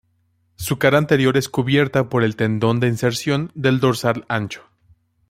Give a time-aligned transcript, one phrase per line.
[0.55, 4.63] Su cara anterior es cubierta por el tendón de inserción del dorsal ancho.